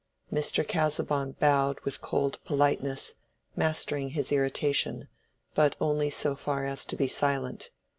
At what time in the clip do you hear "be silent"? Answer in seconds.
6.95-7.69